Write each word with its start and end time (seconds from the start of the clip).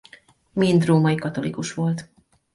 Mind 0.53 0.85
római 0.85 1.15
katolikus 1.15 1.73
volt. 1.73 2.09